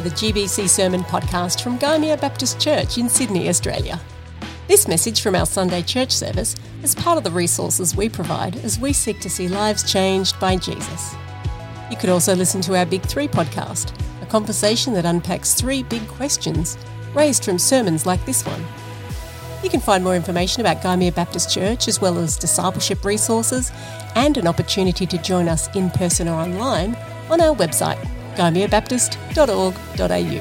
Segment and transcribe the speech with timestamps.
[0.00, 4.00] to the GBC Sermon podcast from Gymea Baptist Church in Sydney, Australia.
[4.66, 8.78] This message from our Sunday church service is part of the resources we provide as
[8.78, 11.14] we seek to see lives changed by Jesus.
[11.90, 13.92] You could also listen to our Big Three podcast,
[14.22, 16.78] a conversation that unpacks three big questions
[17.14, 18.64] raised from sermons like this one.
[19.62, 23.70] You can find more information about Gymea Baptist Church, as well as discipleship resources
[24.14, 26.96] and an opportunity to join us in person or online
[27.28, 28.02] on our website
[28.40, 30.40] gymeabaptist.org.au.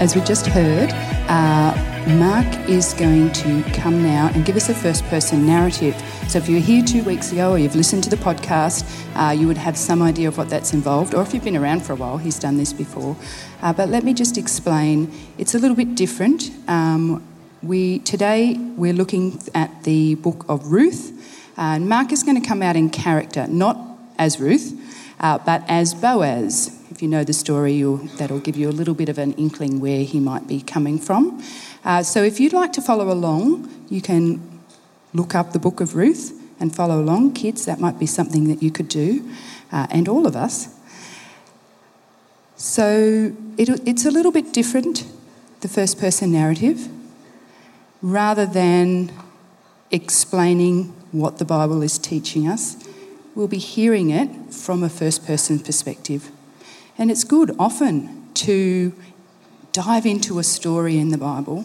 [0.00, 0.90] As we just heard,
[1.28, 1.74] uh,
[2.16, 6.00] Mark is going to come now and give us a first person narrative.
[6.28, 8.84] So, if you were here two weeks ago or you've listened to the podcast,
[9.16, 11.12] uh, you would have some idea of what that's involved.
[11.12, 13.16] Or if you've been around for a while, he's done this before.
[13.62, 16.52] Uh, but let me just explain it's a little bit different.
[16.68, 17.26] Um,
[17.64, 21.12] we, today, we're looking at the book of Ruth.
[21.58, 23.76] and Mark is going to come out in character, not
[24.18, 24.79] as Ruth,
[25.20, 26.76] uh, but as Boaz.
[26.90, 27.82] If you know the story,
[28.16, 31.42] that'll give you a little bit of an inkling where he might be coming from.
[31.84, 34.60] Uh, so if you'd like to follow along, you can
[35.14, 37.34] look up the book of Ruth and follow along.
[37.34, 39.30] Kids, that might be something that you could do,
[39.72, 40.74] uh, and all of us.
[42.56, 45.06] So it, it's a little bit different,
[45.60, 46.88] the first person narrative,
[48.02, 49.12] rather than
[49.90, 52.76] explaining what the Bible is teaching us
[53.40, 56.30] we'll be hearing it from a first person perspective.
[56.98, 58.92] And it's good often to
[59.72, 61.64] dive into a story in the Bible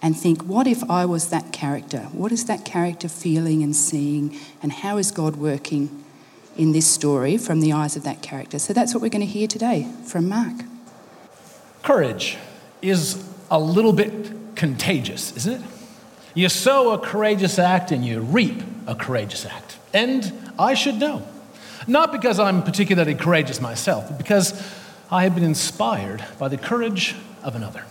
[0.00, 2.04] and think, what if I was that character?
[2.12, 4.40] What is that character feeling and seeing?
[4.62, 6.02] And how is God working
[6.56, 8.58] in this story from the eyes of that character?
[8.58, 10.64] So that's what we're going to hear today from Mark.
[11.82, 12.38] Courage
[12.80, 15.70] is a little bit contagious, isn't it?
[16.32, 19.71] You sow a courageous act and you reap a courageous act.
[19.92, 21.26] And I should know.
[21.86, 24.54] Not because I'm particularly courageous myself, but because
[25.10, 27.84] I have been inspired by the courage of another.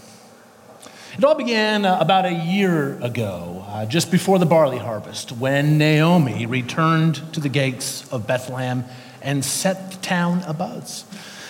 [1.17, 5.77] It all began uh, about a year ago, uh, just before the barley harvest, when
[5.77, 8.85] Naomi returned to the gates of Bethlehem
[9.21, 11.03] and set the town abuzz.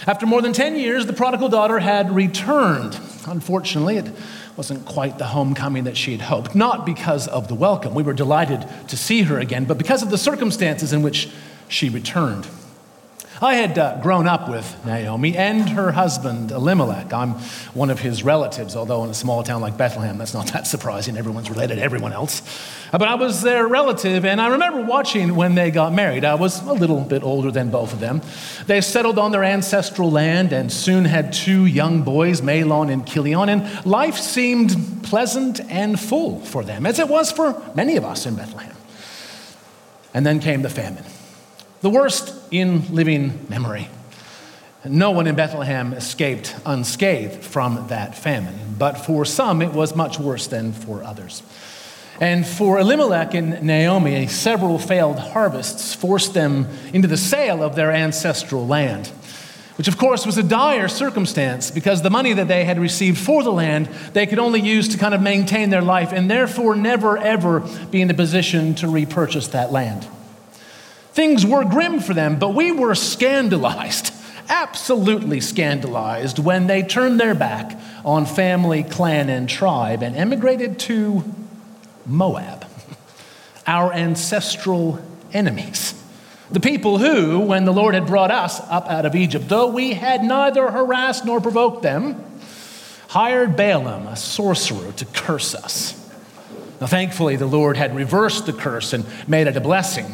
[0.07, 2.99] After more than 10 years, the prodigal daughter had returned.
[3.27, 4.11] Unfortunately, it
[4.57, 7.93] wasn't quite the homecoming that she had hoped, not because of the welcome.
[7.93, 11.29] We were delighted to see her again, but because of the circumstances in which
[11.67, 12.47] she returned.
[13.44, 17.12] I had uh, grown up with Naomi and her husband Elimelech.
[17.12, 17.31] I'm
[17.74, 21.18] one of his relatives, although in a small town like Bethlehem, that's not that surprising.
[21.18, 22.44] Everyone's related to everyone else.
[22.94, 26.24] Uh, but I was their relative, and I remember watching when they got married.
[26.24, 28.22] I was a little bit older than both of them.
[28.68, 33.50] They settled on their ancestral land and soon had two young boys, Mahlon and Chilion,
[33.50, 38.28] and life seemed pleasant and full for them, as it was for many of us
[38.28, 38.75] in Bethlehem.
[40.13, 41.06] And then came the famine.
[41.81, 43.90] The worst in living memory.
[44.86, 50.19] No one in Bethlehem escaped unscathed from that famine, but for some it was much
[50.19, 51.42] worse than for others.
[52.19, 57.92] And for Elimelech and Naomi, several failed harvests forced them into the sale of their
[57.92, 59.08] ancestral land,
[59.78, 63.42] which of course was a dire circumstance because the money that they had received for
[63.42, 67.18] the land they could only use to kind of maintain their life and therefore never
[67.18, 70.08] ever be in a position to repurchase that land.
[71.13, 74.13] Things were grim for them, but we were scandalized,
[74.47, 81.23] absolutely scandalized, when they turned their back on family, clan, and tribe and emigrated to
[82.05, 82.66] Moab,
[83.67, 85.00] our ancestral
[85.33, 85.94] enemies.
[86.50, 89.94] The people who, when the Lord had brought us up out of Egypt, though we
[89.94, 92.23] had neither harassed nor provoked them,
[93.09, 96.00] hired Balaam, a sorcerer, to curse us.
[96.81, 100.08] Now, thankfully, the Lord had reversed the curse and made it a blessing.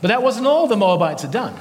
[0.00, 1.54] But that wasn't all the Moabites had done.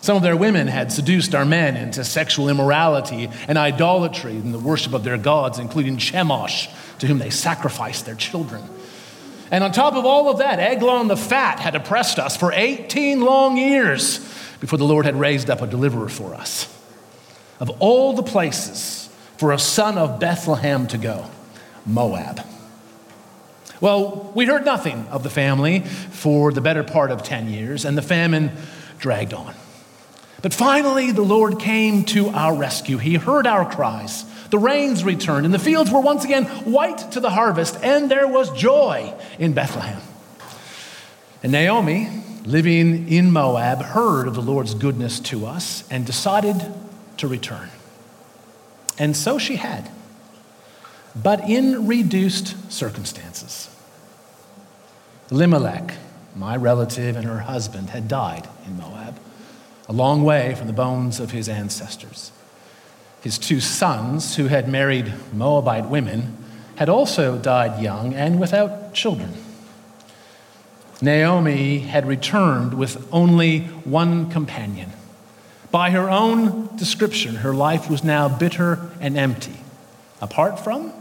[0.00, 4.58] Some of their women had seduced our men into sexual immorality and idolatry and the
[4.58, 6.68] worship of their gods, including Chemosh,
[6.98, 8.62] to whom they sacrificed their children.
[9.52, 13.20] And on top of all of that, Eglon the Fat had oppressed us for 18
[13.20, 14.18] long years
[14.58, 16.66] before the Lord had raised up a deliverer for us.
[17.60, 21.30] Of all the places for a son of Bethlehem to go,
[21.86, 22.44] Moab.
[23.80, 27.98] Well, we heard nothing of the family for the better part of 10 years, and
[27.98, 28.52] the famine
[28.98, 29.54] dragged on.
[30.42, 32.98] But finally, the Lord came to our rescue.
[32.98, 34.24] He heard our cries.
[34.50, 38.28] The rains returned, and the fields were once again white to the harvest, and there
[38.28, 40.00] was joy in Bethlehem.
[41.42, 42.08] And Naomi,
[42.44, 46.56] living in Moab, heard of the Lord's goodness to us and decided
[47.16, 47.70] to return.
[48.98, 49.90] And so she had,
[51.14, 53.70] but in reduced circumstances.
[55.30, 55.94] Elimelech,
[56.34, 59.18] my relative, and her husband had died in Moab.
[59.86, 62.32] a long way from the bones of his ancestors.
[63.20, 66.38] His two sons, who had married Moabite women,
[66.76, 69.34] had also died young and without children.
[71.02, 74.92] Naomi had returned with only one companion.
[75.70, 79.60] By her own description, her life was now bitter and empty,
[80.22, 80.94] apart from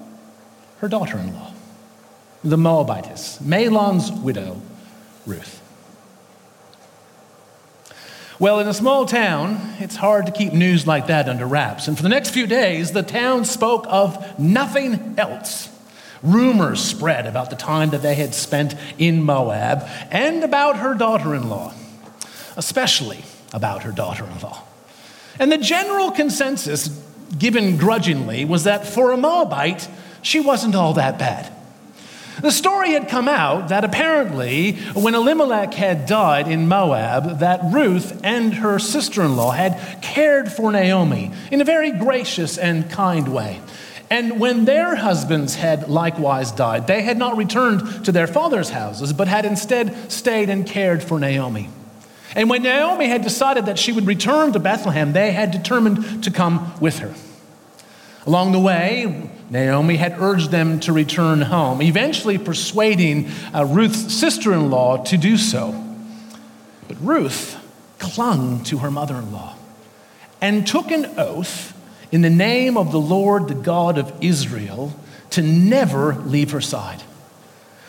[0.84, 1.54] her daughter in law,
[2.44, 4.62] the Moabitess, Mahlon's widow,
[5.26, 5.62] Ruth.
[8.38, 11.88] Well, in a small town, it's hard to keep news like that under wraps.
[11.88, 15.70] And for the next few days, the town spoke of nothing else.
[16.22, 21.34] Rumors spread about the time that they had spent in Moab and about her daughter
[21.34, 21.74] in law,
[22.58, 24.66] especially about her daughter in law.
[25.40, 26.90] And the general consensus,
[27.40, 29.88] given grudgingly, was that for a Moabite,
[30.24, 31.52] she wasn't all that bad.
[32.42, 38.20] The story had come out that apparently, when Elimelech had died in Moab, that Ruth
[38.24, 43.32] and her sister in law had cared for Naomi in a very gracious and kind
[43.32, 43.62] way.
[44.10, 49.14] And when their husbands had likewise died, they had not returned to their father's houses,
[49.14, 51.70] but had instead stayed and cared for Naomi.
[52.36, 56.32] And when Naomi had decided that she would return to Bethlehem, they had determined to
[56.32, 57.14] come with her.
[58.26, 64.54] Along the way, Naomi had urged them to return home, eventually persuading uh, Ruth's sister
[64.54, 65.80] in law to do so.
[66.88, 67.58] But Ruth
[68.00, 69.56] clung to her mother in law
[70.42, 71.78] and took an oath
[72.12, 74.96] in the name of the Lord, the God of Israel,
[75.32, 77.04] to never leave her side.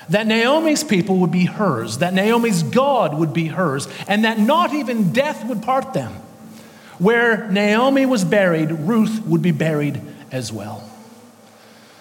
[0.08, 4.74] That Naomi's people would be hers, that Naomi's God would be hers, and that not
[4.74, 6.12] even death would part them.
[6.98, 10.00] Where Naomi was buried, Ruth would be buried
[10.34, 10.82] as well.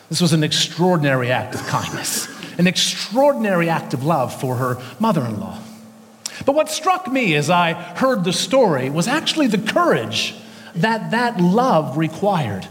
[0.10, 2.28] This was an extraordinary act of kindness,
[2.58, 5.60] an extraordinary act of love for her mother in law.
[6.46, 10.36] But what struck me as I heard the story was actually the courage
[10.76, 12.68] that that love required.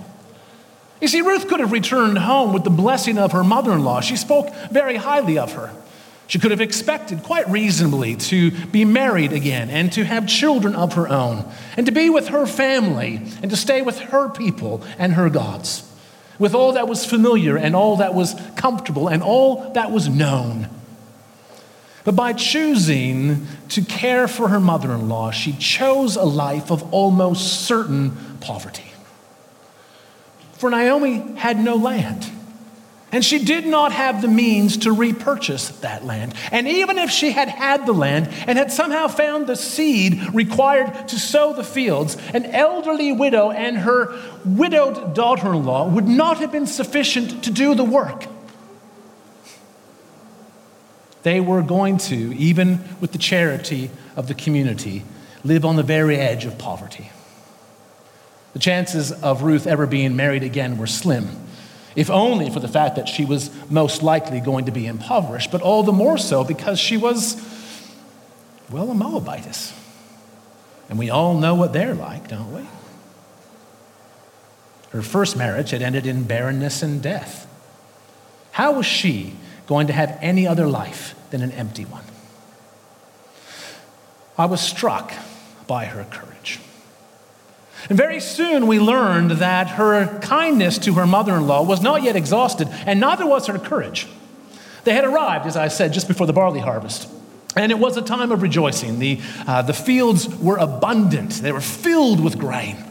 [1.01, 4.01] You see, Ruth could have returned home with the blessing of her mother in law.
[4.01, 5.73] She spoke very highly of her.
[6.27, 10.95] She could have expected, quite reasonably, to be married again and to have children of
[10.95, 11.45] her own,
[11.77, 15.87] and to be with her family and to stay with her people and her gods,
[16.39, 20.69] with all that was familiar and all that was comfortable and all that was known.
[22.05, 26.93] But by choosing to care for her mother in law, she chose a life of
[26.93, 28.93] almost certain poverty.
[30.55, 32.27] For Naomi had no land.
[33.13, 36.35] And she did not have the means to repurchase that land.
[36.51, 41.09] And even if she had had the land and had somehow found the seed required
[41.09, 46.39] to sow the fields, an elderly widow and her widowed daughter in law would not
[46.39, 48.25] have been sufficient to do the work.
[51.23, 55.05] They were going to, even with the charity of the community,
[55.45, 57.11] live on the very edge of poverty.
[58.55, 61.42] The chances of Ruth ever being married again were slim
[61.95, 65.63] if only for the fact that she was most likely going to be impoverished, but
[65.63, 67.37] all the more so because she was,
[68.71, 69.73] well, a Moabitess.
[70.89, 72.67] And we all know what they're like, don't we?
[74.91, 77.47] Her first marriage had ended in barrenness and death.
[78.53, 79.35] How was she
[79.67, 82.05] going to have any other life than an empty one?
[84.37, 85.13] I was struck
[85.67, 86.32] by her courage.
[87.89, 92.03] And very soon we learned that her kindness to her mother in law was not
[92.03, 94.07] yet exhausted, and neither was her courage.
[94.85, 97.09] They had arrived, as I said, just before the barley harvest.
[97.55, 98.99] And it was a time of rejoicing.
[98.99, 102.85] The, uh, the fields were abundant, they were filled with grain.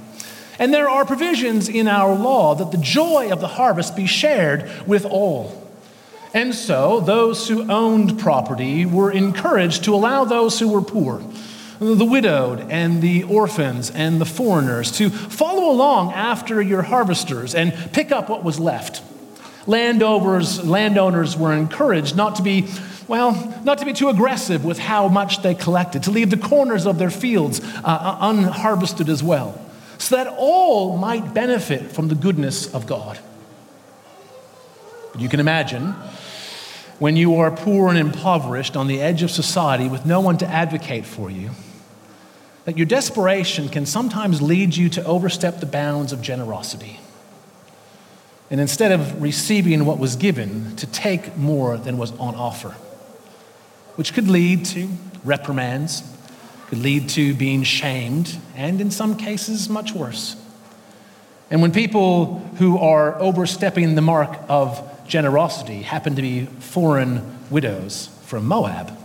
[0.60, 4.70] And there are provisions in our law that the joy of the harvest be shared
[4.86, 5.58] with all.
[6.34, 11.24] And so those who owned property were encouraged to allow those who were poor
[11.82, 17.74] the widowed and the orphans and the foreigners, to follow along after your harvesters and
[17.92, 19.02] pick up what was left.
[19.66, 22.68] Landowners, landowners were encouraged not to be,
[23.08, 26.86] well, not to be too aggressive with how much they collected, to leave the corners
[26.86, 29.60] of their fields uh, uh unharvested as well,
[29.98, 33.18] so that all might benefit from the goodness of God.
[35.18, 35.96] You can imagine
[37.00, 40.48] when you are poor and impoverished on the edge of society with no one to
[40.48, 41.50] advocate for you
[42.66, 47.00] that your desperation can sometimes lead you to overstep the bounds of generosity.
[48.50, 52.76] And instead of receiving what was given, to take more than was on offer,
[53.96, 54.90] which could lead to
[55.24, 56.04] reprimands,
[56.68, 60.36] could lead to being shamed, and in some cases, much worse.
[61.50, 68.10] And when people who are overstepping the mark of generosity happen to be foreign widows
[68.24, 68.98] from Moab,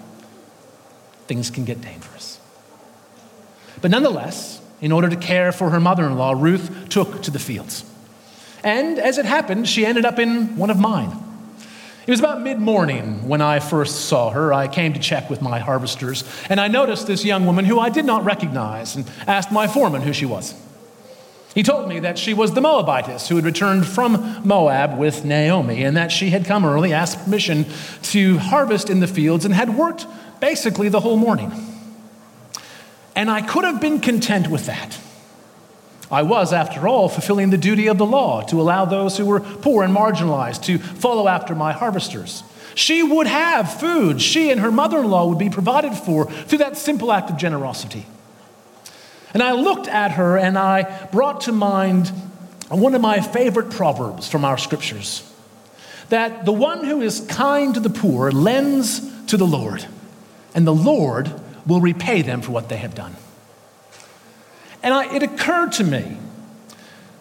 [1.27, 2.26] things can get dangerous.
[3.81, 7.39] But nonetheless, in order to care for her mother in law, Ruth took to the
[7.39, 7.85] fields.
[8.63, 11.23] And as it happened, she ended up in one of mine.
[12.07, 14.53] It was about mid morning when I first saw her.
[14.53, 17.91] I came to check with my harvesters, and I noticed this young woman who I
[17.91, 20.55] did not recognize and asked my foreman who she was.
[21.53, 25.83] He told me that she was the Moabitess who had returned from Moab with Naomi,
[25.83, 27.67] and that she had come early, asked permission
[28.03, 30.07] to harvest in the fields, and had worked
[30.39, 31.51] basically the whole morning.
[33.17, 34.99] And I could have been content with that.
[36.11, 39.41] I was, after all, fulfilling the duty of the law to allow those who were
[39.41, 42.45] poor and marginalized to follow after my harvesters.
[42.77, 44.21] She would have food.
[44.21, 47.39] She and her mother in law would be provided for through that simple act of
[47.39, 48.07] generosity.
[49.35, 52.13] And I looked at her and I brought to mind
[52.69, 55.31] one of my favorite proverbs from our scriptures
[56.09, 59.85] that the one who is kind to the poor lends to the Lord,
[60.55, 61.33] and the Lord
[61.67, 63.17] will repay them for what they have done.
[64.83, 66.17] And I, it occurred to me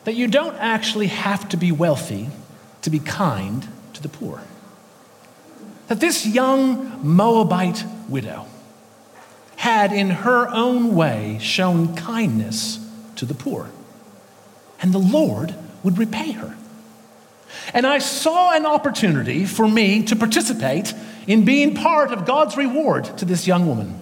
[0.03, 2.29] that you don't actually have to be wealthy
[2.83, 4.41] to be kind to the poor.
[5.87, 8.45] That this young Moabite widow
[9.57, 12.79] had, in her own way, shown kindness
[13.15, 13.69] to the poor.
[14.79, 16.55] And the Lord would repay her.
[17.73, 20.93] And I saw an opportunity for me to participate
[21.25, 23.99] in being part of God's reward to this young woman.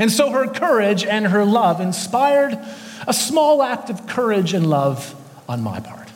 [0.00, 2.58] And so her courage and her love inspired
[3.06, 5.14] a small act of courage and love
[5.46, 6.08] on my part.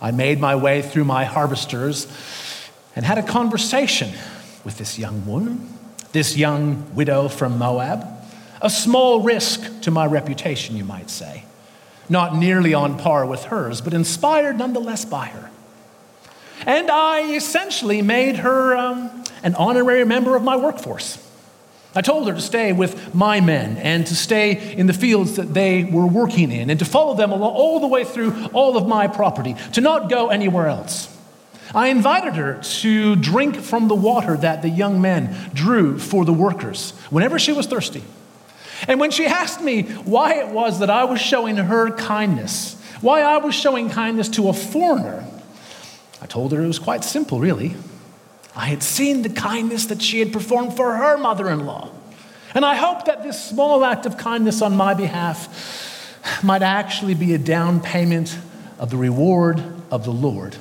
[0.00, 2.06] I made my way through my harvesters
[2.94, 4.12] and had a conversation
[4.64, 5.76] with this young woman,
[6.12, 8.06] this young widow from Moab.
[8.60, 11.44] A small risk to my reputation, you might say.
[12.08, 15.50] Not nearly on par with hers, but inspired nonetheless by her.
[16.64, 21.18] And I essentially made her um, an honorary member of my workforce.
[21.94, 25.52] I told her to stay with my men and to stay in the fields that
[25.52, 29.08] they were working in and to follow them all the way through all of my
[29.08, 31.08] property, to not go anywhere else.
[31.74, 36.32] I invited her to drink from the water that the young men drew for the
[36.32, 38.02] workers whenever she was thirsty.
[38.88, 43.22] And when she asked me why it was that I was showing her kindness, why
[43.22, 45.24] I was showing kindness to a foreigner,
[46.20, 47.74] I told her it was quite simple, really.
[48.54, 51.90] I had seen the kindness that she had performed for her mother in law.
[52.54, 57.34] And I hoped that this small act of kindness on my behalf might actually be
[57.34, 58.36] a down payment
[58.78, 60.56] of the reward of the Lord,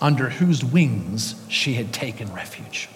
[0.00, 2.88] under whose wings she had taken refuge.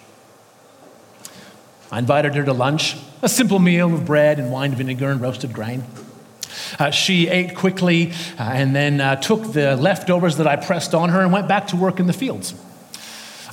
[1.91, 5.53] I invited her to lunch, a simple meal of bread and wine vinegar and roasted
[5.53, 5.83] grain.
[6.77, 11.09] Uh, she ate quickly uh, and then uh, took the leftovers that I pressed on
[11.09, 12.53] her and went back to work in the fields.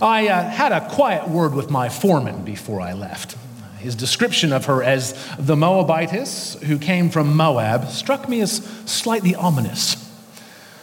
[0.01, 3.37] I uh, had a quiet word with my foreman before I left.
[3.79, 9.35] His description of her as the Moabitess who came from Moab struck me as slightly
[9.35, 9.97] ominous.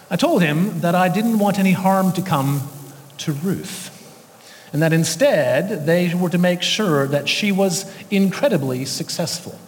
[0.10, 2.62] I told him that I didn't want any harm to come
[3.20, 3.92] to Ruth,
[4.72, 9.60] and that instead they were to make sure that she was incredibly successful.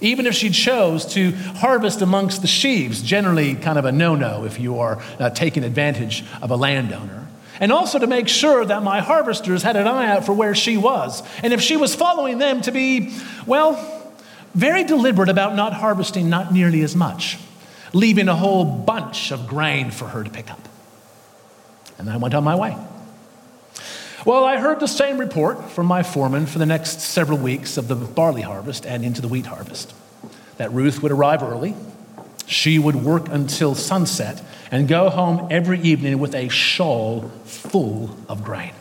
[0.00, 4.44] Even if she chose to harvest amongst the sheaves, generally kind of a no no
[4.44, 7.23] if you are uh, taking advantage of a landowner
[7.60, 10.76] and also to make sure that my harvesters had an eye out for where she
[10.76, 11.22] was.
[11.42, 14.12] And if she was following them, to be, well,
[14.54, 17.38] very deliberate about not harvesting not nearly as much,
[17.92, 20.68] leaving a whole bunch of grain for her to pick up.
[21.98, 22.76] And I went on my way.
[24.24, 27.88] Well, I heard the same report from my foreman for the next several weeks of
[27.88, 29.92] the barley harvest and into the wheat harvest
[30.56, 31.74] that Ruth would arrive early,
[32.46, 38.44] she would work until sunset and go home every evening with a shawl full of
[38.44, 38.72] grain.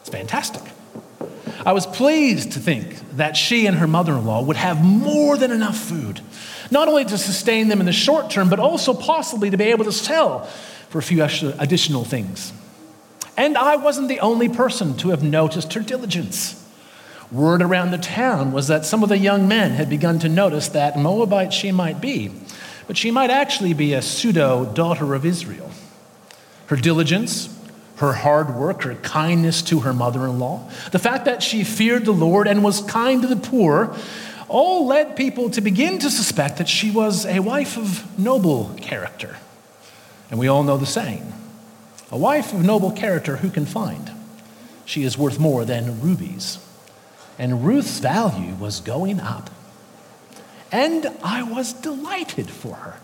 [0.00, 0.62] It's fantastic.
[1.66, 5.36] I was pleased to think that she and her mother in law would have more
[5.36, 6.20] than enough food,
[6.70, 9.84] not only to sustain them in the short term, but also possibly to be able
[9.84, 10.44] to sell
[10.88, 12.52] for a few additional things.
[13.36, 16.64] And I wasn't the only person to have noticed her diligence.
[17.30, 20.68] Word around the town was that some of the young men had begun to notice
[20.68, 22.30] that Moabite she might be,
[22.86, 25.70] but she might actually be a pseudo daughter of Israel.
[26.66, 27.54] Her diligence,
[27.96, 32.06] her hard work, her kindness to her mother in law, the fact that she feared
[32.06, 33.94] the Lord and was kind to the poor,
[34.48, 39.36] all led people to begin to suspect that she was a wife of noble character.
[40.30, 41.34] And we all know the saying
[42.10, 44.10] a wife of noble character who can find?
[44.86, 46.58] She is worth more than rubies
[47.38, 49.50] and Ruth's value was going up.
[50.70, 53.00] And I was delighted for her.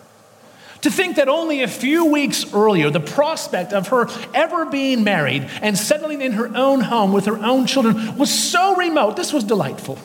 [0.82, 5.48] To think that only a few weeks earlier, the prospect of her ever being married
[5.62, 9.44] and settling in her own home with her own children was so remote, this was
[9.44, 9.98] delightful.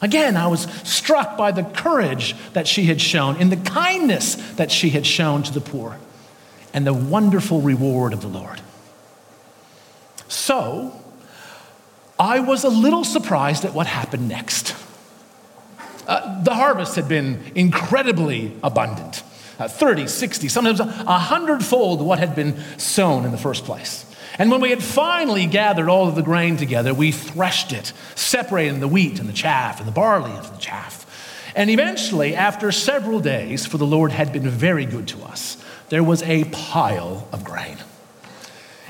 [0.00, 4.70] Again, I was struck by the courage that she had shown, in the kindness that
[4.70, 5.98] she had shown to the poor,
[6.72, 8.60] and the wonderful reward of the Lord.
[10.28, 10.92] So,
[12.24, 14.74] I was a little surprised at what happened next.
[16.06, 19.22] Uh, the harvest had been incredibly abundant
[19.58, 24.06] uh, 30, 60, sometimes a hundredfold what had been sown in the first place.
[24.38, 28.80] And when we had finally gathered all of the grain together, we threshed it, separating
[28.80, 31.52] the wheat and the chaff, and the barley and the chaff.
[31.54, 36.02] And eventually, after several days, for the Lord had been very good to us, there
[36.02, 37.76] was a pile of grain.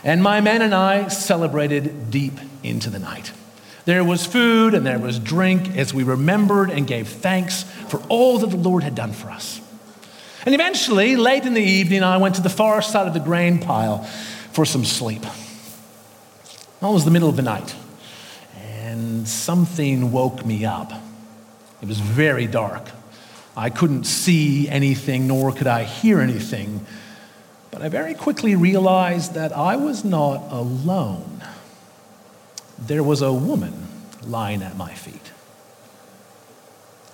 [0.05, 3.33] And my men and I celebrated deep into the night.
[3.87, 8.39] There was food and there was drink as we remembered and gave thanks for all
[8.39, 9.61] that the Lord had done for us.
[10.47, 13.59] And eventually, late in the evening, I went to the far side of the grain
[13.61, 14.05] pile
[14.53, 15.25] for some sleep.
[15.25, 17.75] It was the middle of the night,
[18.61, 20.93] and something woke me up.
[21.81, 22.91] It was very dark.
[23.57, 26.85] I couldn't see anything, nor could I hear anything.
[27.75, 31.45] But I very quickly realized that I was not alone.
[32.79, 33.89] There was a woman
[34.25, 35.33] lying at my feet.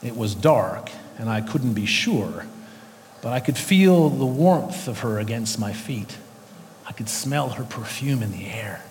[0.00, 2.44] It was dark, and I couldn't be sure
[3.22, 6.16] but I could feel the warmth of her against my feet.
[6.86, 8.82] I could smell her perfume in the air.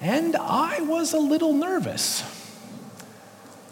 [0.00, 2.24] And I was a little nervous.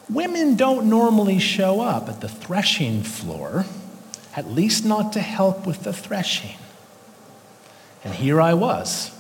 [0.09, 3.67] Women don't normally show up at the threshing floor,
[4.37, 6.57] at least not to help with the threshing.
[8.05, 9.11] And here I was,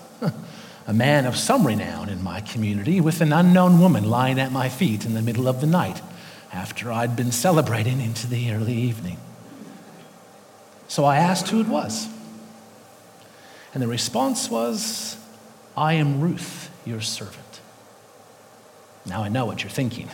[0.86, 4.68] a man of some renown in my community, with an unknown woman lying at my
[4.68, 6.00] feet in the middle of the night
[6.52, 9.18] after I'd been celebrating into the early evening.
[10.88, 12.08] So I asked who it was.
[13.72, 15.16] And the response was,
[15.76, 17.60] I am Ruth, your servant.
[19.06, 20.08] Now I know what you're thinking.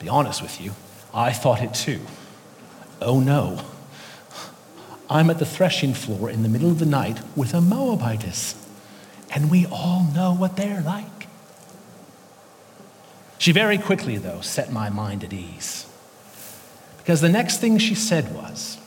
[0.00, 0.72] Be honest with you,
[1.14, 2.00] I thought it too.
[3.00, 3.64] Oh no.
[5.10, 8.54] I'm at the threshing floor in the middle of the night with a Moabitess,
[9.34, 11.26] and we all know what they're like.
[13.36, 15.86] She very quickly, though, set my mind at ease.
[16.98, 18.78] Because the next thing she said was,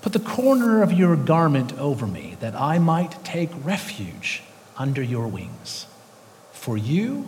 [0.00, 4.42] Put the corner of your garment over me, that I might take refuge
[4.76, 5.86] under your wings.
[6.52, 7.26] For you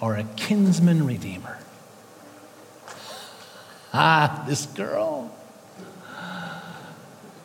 [0.00, 1.58] are a kinsman redeemer.
[3.94, 5.30] Ah, this girl.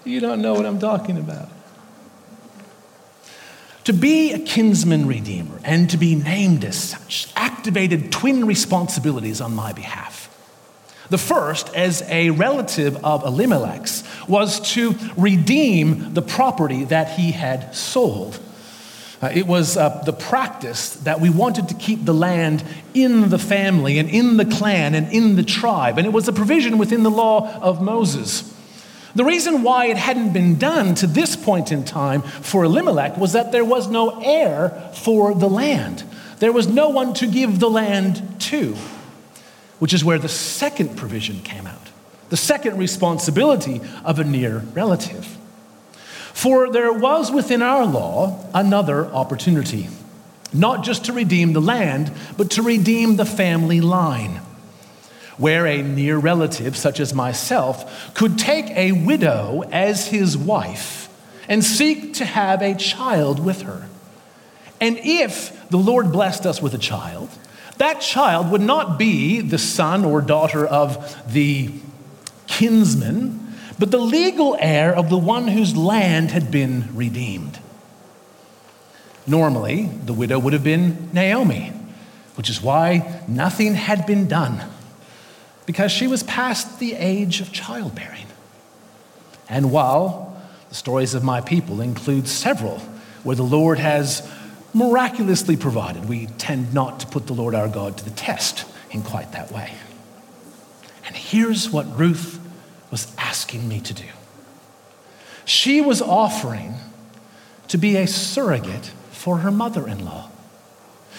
[0.08, 1.50] You don't know what I'm talking about.
[3.84, 9.54] To be a kinsman redeemer and to be named as such activated twin responsibilities on
[9.54, 10.34] my behalf.
[11.10, 17.76] The first, as a relative of Elimelech's, was to redeem the property that he had
[17.76, 18.40] sold.
[19.22, 23.40] Uh, it was uh, the practice that we wanted to keep the land in the
[23.40, 25.98] family and in the clan and in the tribe.
[25.98, 28.54] And it was a provision within the law of Moses.
[29.18, 33.34] The reason why it hadn't been done to this point in time for Elimelech was
[33.34, 36.04] that there was no heir for the land.
[36.40, 38.76] There was no one to give the land to
[39.80, 41.90] which is where the second provision came out,
[42.30, 45.38] the second responsibility of a near relative.
[46.34, 49.88] For there was within our law another opportunity,
[50.54, 54.42] not just to redeem the land, but to redeem the family line,
[55.38, 61.10] where a near relative, such as myself, could take a widow as his wife
[61.48, 63.88] and seek to have a child with her.
[64.82, 67.30] And if the Lord blessed us with a child,
[67.78, 71.72] that child would not be the son or daughter of the
[72.48, 77.60] kinsman, but the legal heir of the one whose land had been redeemed.
[79.28, 81.74] Normally, the widow would have been Naomi,
[82.36, 84.64] which is why nothing had been done,
[85.68, 88.26] because she was past the age of childbearing.
[89.48, 90.36] And while
[90.70, 92.80] the stories of my people include several
[93.24, 94.28] where the Lord has
[94.74, 96.08] miraculously provided.
[96.08, 99.52] We tend not to put the Lord our God to the test in quite that
[99.52, 99.74] way.
[101.06, 102.40] And here's what Ruth
[102.92, 104.06] was asking me to do
[105.46, 106.76] she was offering
[107.70, 110.30] to be a surrogate for her mother in law.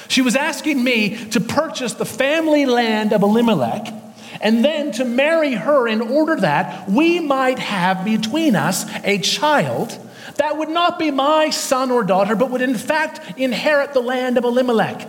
[0.09, 3.93] She was asking me to purchase the family land of Elimelech
[4.41, 9.99] and then to marry her in order that we might have between us a child
[10.37, 14.39] that would not be my son or daughter, but would in fact inherit the land
[14.39, 15.09] of Elimelech.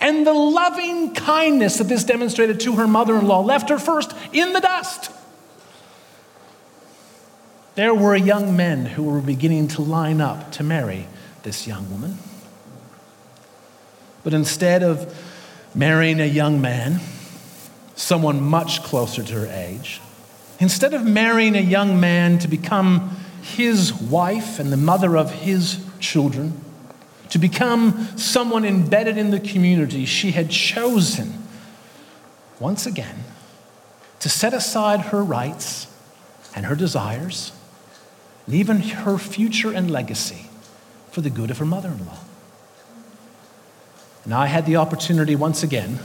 [0.00, 4.12] And the loving kindness that this demonstrated to her mother in law left her first
[4.32, 5.10] in the dust.
[7.74, 11.06] There were young men who were beginning to line up to marry
[11.42, 12.18] this young woman.
[14.24, 15.14] But instead of
[15.74, 17.00] marrying a young man,
[17.96, 20.00] someone much closer to her age,
[20.60, 25.84] instead of marrying a young man to become his wife and the mother of his
[25.98, 26.60] children,
[27.30, 31.42] to become someone embedded in the community, she had chosen
[32.60, 33.24] once again
[34.20, 35.86] to set aside her rights
[36.54, 37.52] and her desires,
[38.46, 40.46] and even her future and legacy
[41.10, 42.18] for the good of her mother in law.
[44.24, 45.98] And I had the opportunity once again,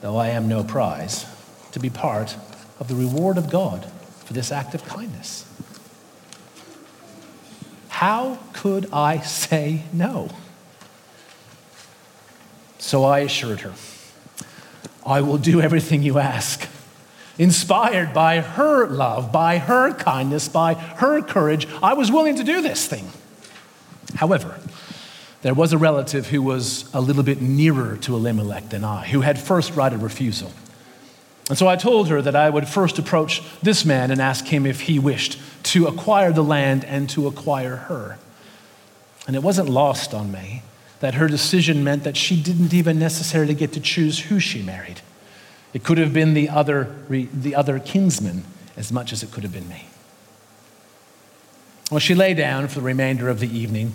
[0.00, 1.26] though I am no prize,
[1.72, 2.36] to be part
[2.80, 3.90] of the reward of God
[4.24, 5.44] for this act of kindness.
[7.88, 10.30] How could I say no?
[12.78, 13.74] So I assured her,
[15.04, 16.68] I will do everything you ask.
[17.38, 22.60] Inspired by her love, by her kindness, by her courage, I was willing to do
[22.62, 23.08] this thing.
[24.14, 24.60] However,
[25.42, 29.20] there was a relative who was a little bit nearer to Elimelech than I, who
[29.20, 30.52] had first right of refusal.
[31.48, 34.66] And so I told her that I would first approach this man and ask him
[34.66, 38.18] if he wished to acquire the land and to acquire her.
[39.26, 40.62] And it wasn't lost on me
[41.00, 45.00] that her decision meant that she didn't even necessarily get to choose who she married.
[45.72, 48.44] It could have been the other, the other kinsman
[48.76, 49.86] as much as it could have been me.
[51.90, 53.92] Well, she lay down for the remainder of the evening.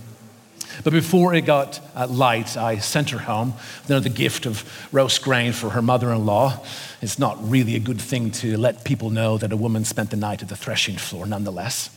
[0.83, 3.53] But before it got uh, light, I sent her home.
[3.87, 6.63] Know, the gift of roast grain for her mother in law.
[7.01, 10.17] It's not really a good thing to let people know that a woman spent the
[10.17, 11.89] night at the threshing floor, nonetheless.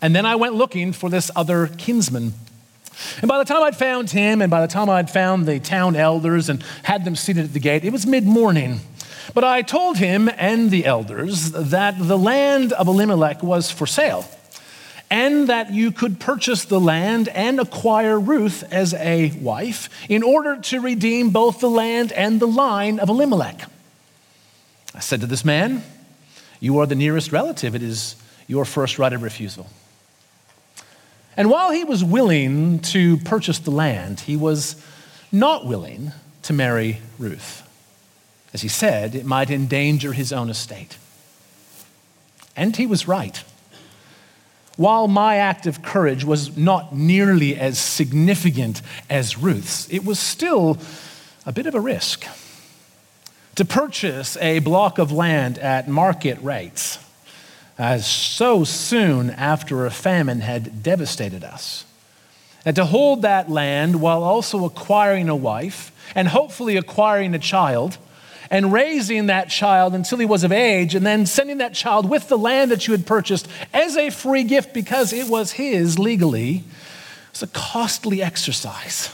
[0.00, 2.34] And then I went looking for this other kinsman.
[3.20, 5.96] And by the time I'd found him, and by the time I'd found the town
[5.96, 8.80] elders and had them seated at the gate, it was mid morning.
[9.32, 14.26] But I told him and the elders that the land of Elimelech was for sale
[15.14, 20.56] and that you could purchase the land and acquire Ruth as a wife in order
[20.62, 23.62] to redeem both the land and the line of Elimelech.
[24.92, 25.84] I said to this man,
[26.58, 27.76] You are the nearest relative.
[27.76, 28.16] It is
[28.48, 29.68] your first right of refusal.
[31.36, 34.74] And while he was willing to purchase the land, he was
[35.30, 36.10] not willing
[36.42, 37.62] to marry Ruth.
[38.52, 40.98] As he said, it might endanger his own estate.
[42.56, 43.44] And he was right.
[44.76, 50.78] While my act of courage was not nearly as significant as Ruth's, it was still
[51.46, 52.26] a bit of a risk.
[53.54, 56.98] To purchase a block of land at market rates,
[57.78, 61.84] as so soon after a famine had devastated us,
[62.64, 67.98] and to hold that land while also acquiring a wife and hopefully acquiring a child
[68.50, 72.28] and raising that child until he was of age, and then sending that child with
[72.28, 76.64] the land that you had purchased as a free gift because it was his legally,
[77.32, 79.10] was a costly exercise.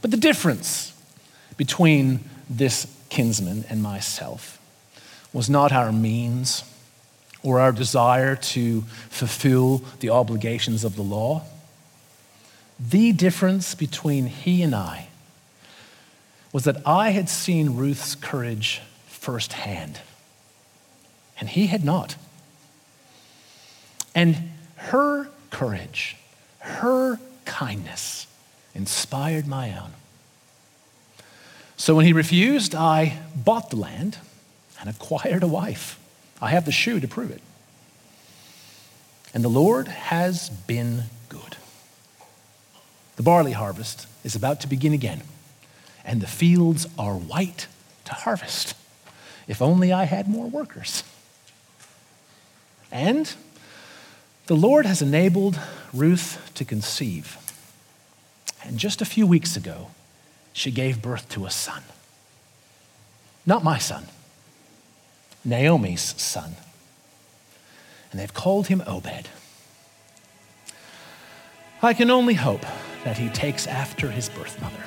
[0.00, 0.92] But the difference
[1.56, 4.60] between this kinsman and myself
[5.32, 6.64] was not our means
[7.42, 11.42] or our desire to fulfill the obligations of the law.
[12.80, 15.08] The difference between he and I
[16.54, 19.98] was that I had seen Ruth's courage firsthand,
[21.40, 22.14] and he had not.
[24.14, 26.16] And her courage,
[26.60, 28.28] her kindness
[28.72, 29.94] inspired my own.
[31.76, 34.18] So when he refused, I bought the land
[34.78, 35.98] and acquired a wife.
[36.40, 37.42] I have the shoe to prove it.
[39.34, 41.56] And the Lord has been good.
[43.16, 45.22] The barley harvest is about to begin again
[46.04, 47.66] and the fields are white
[48.04, 48.74] to harvest.
[49.48, 51.02] If only I had more workers.
[52.92, 53.32] And
[54.46, 55.58] the Lord has enabled
[55.92, 57.38] Ruth to conceive.
[58.62, 59.90] And just a few weeks ago,
[60.52, 61.82] she gave birth to a son.
[63.46, 64.06] Not my son,
[65.44, 66.54] Naomi's son.
[68.10, 69.28] And they've called him Obed.
[71.82, 72.64] I can only hope
[73.04, 74.82] that he takes after his birth mother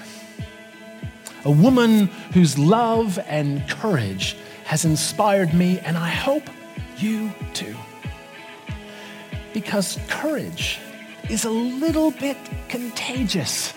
[1.45, 6.43] a woman whose love and courage has inspired me, and I hope
[6.97, 7.75] you too.
[9.53, 10.79] Because courage
[11.29, 12.37] is a little bit
[12.69, 13.73] contagious.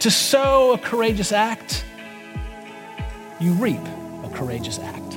[0.00, 1.84] To sow a courageous act,
[3.38, 3.80] you reap
[4.24, 5.14] a courageous act.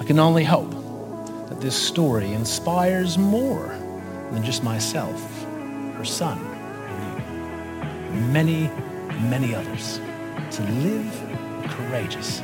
[0.00, 0.70] I can only hope
[1.48, 3.68] that this story inspires more
[4.32, 5.20] than just myself,
[5.96, 8.20] her son, and you.
[8.32, 8.70] Many
[9.22, 10.00] many others
[10.50, 12.40] to live courageous.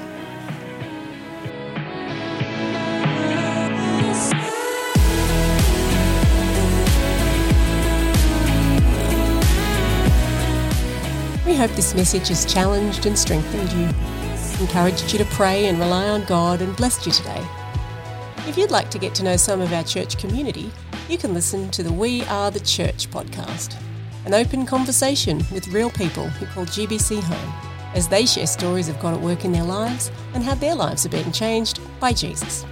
[11.46, 13.88] We hope this message has challenged and strengthened you,
[14.60, 17.44] encouraged you to pray and rely on God, and blessed you today.
[18.46, 20.70] If you'd like to get to know some of our church community,
[21.08, 23.76] you can listen to the We Are the Church podcast,
[24.26, 28.98] an open conversation with real people who call GBC home as they share stories of
[29.00, 32.64] God at work in their lives and how their lives are being changed by Jesus.